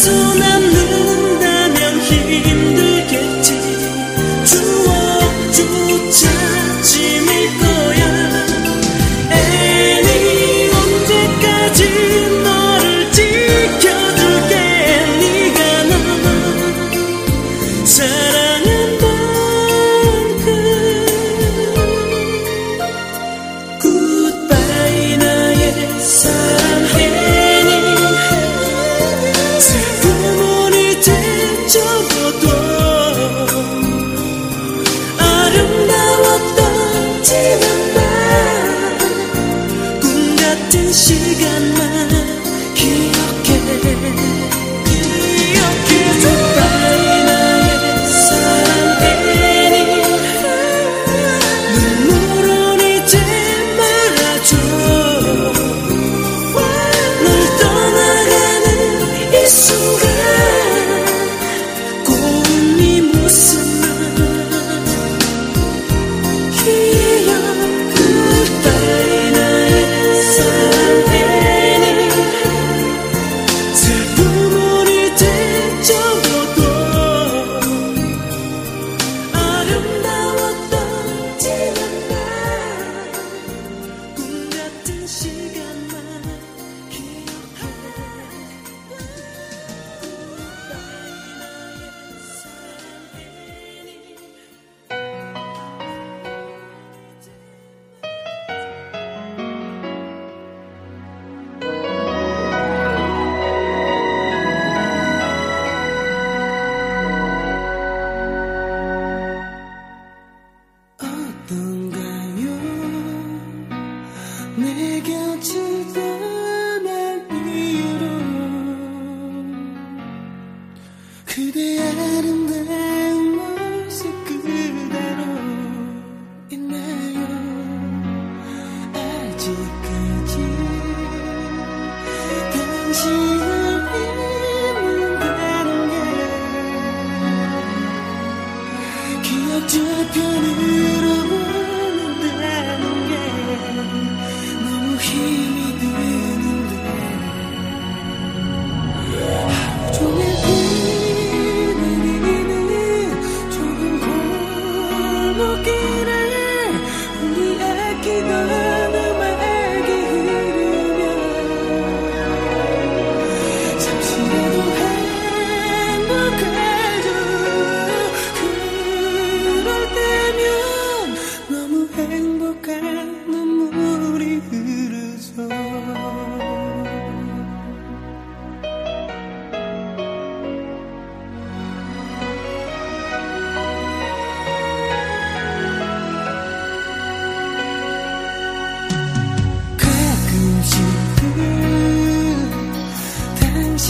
soon 0.00 0.40
as 0.40 0.49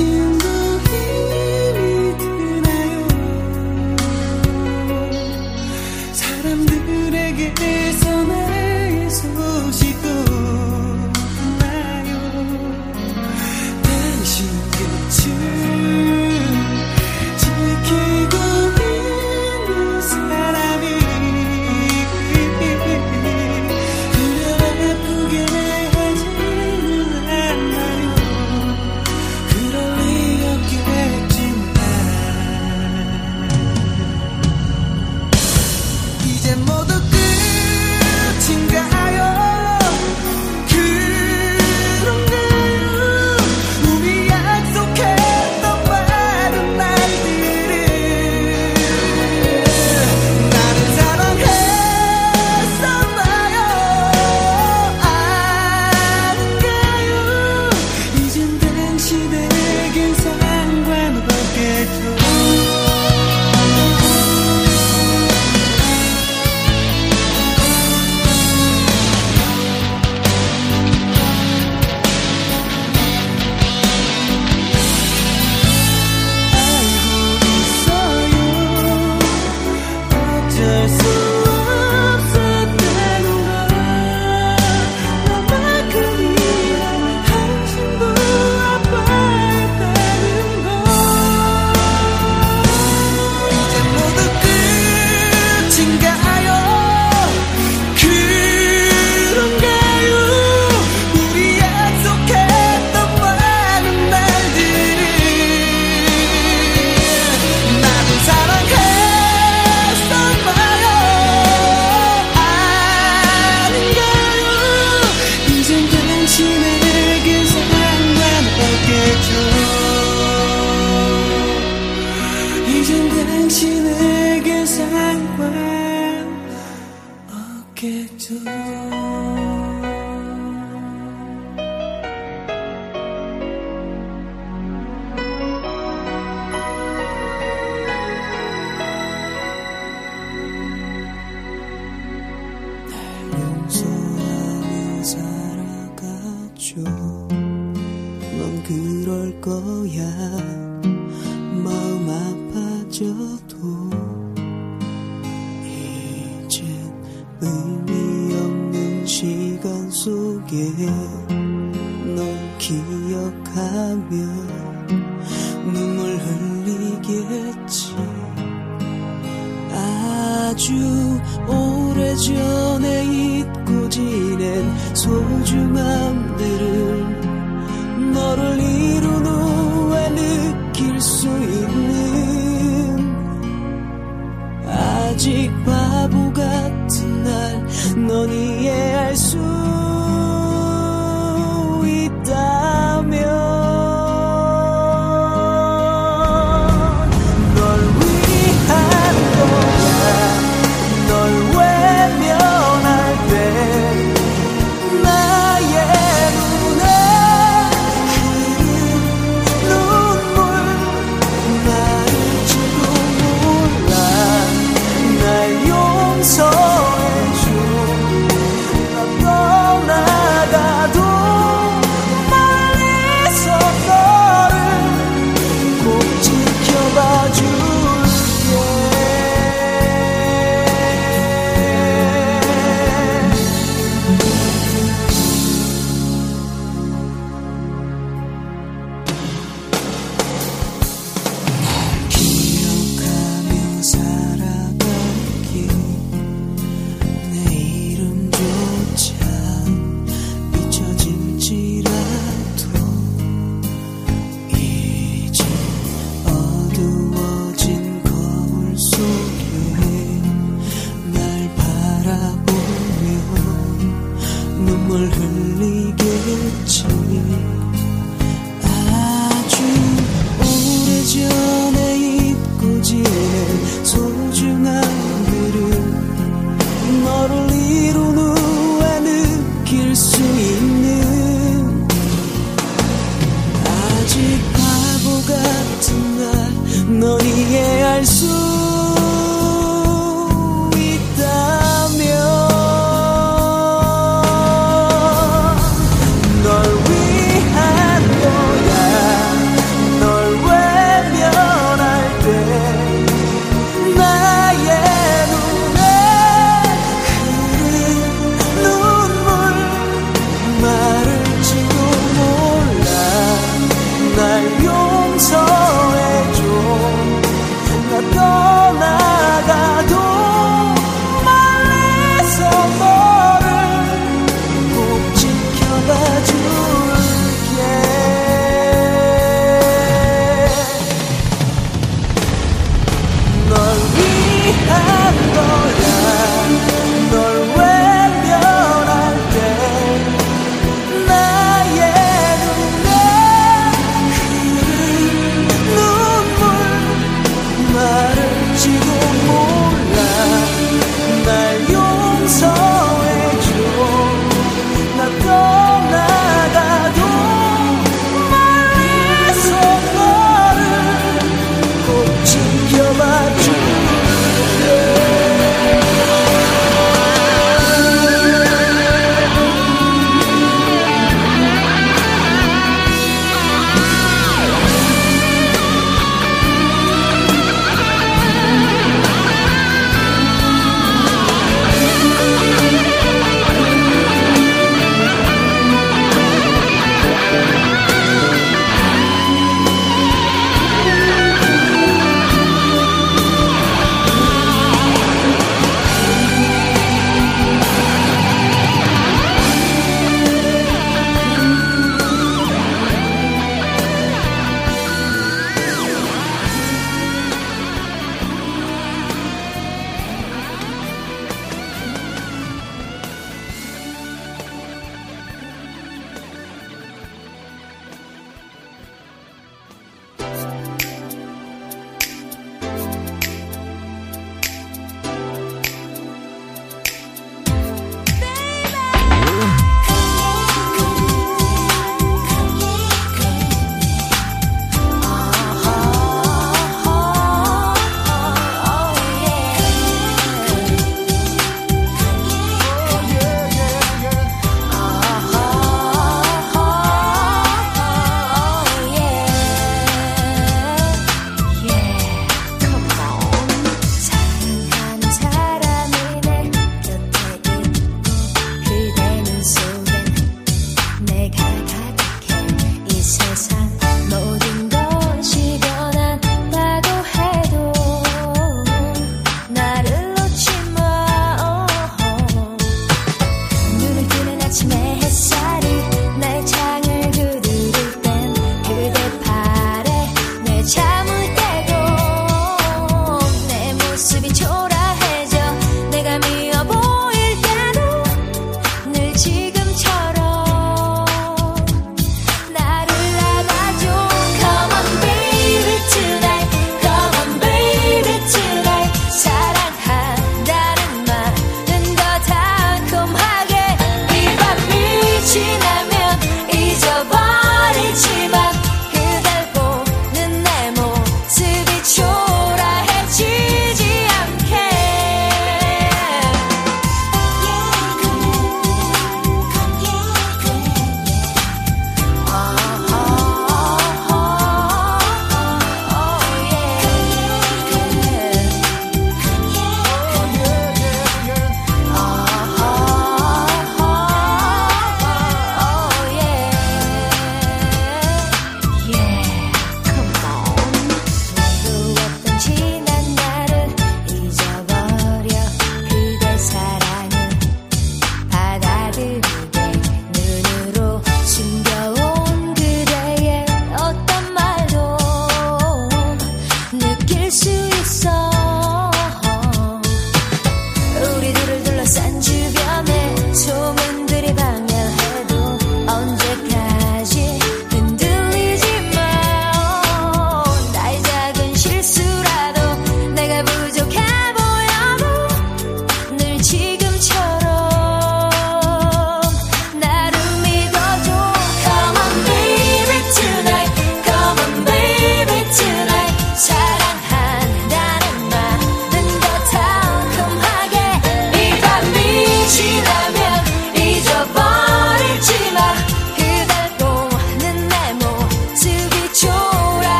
You. 0.00 0.29